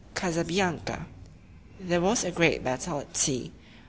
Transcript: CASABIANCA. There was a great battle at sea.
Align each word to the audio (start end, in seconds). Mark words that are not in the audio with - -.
CASABIANCA. 0.15 1.05
There 1.79 2.01
was 2.01 2.23
a 2.23 2.31
great 2.31 2.63
battle 2.63 3.01
at 3.01 3.15
sea. 3.15 3.51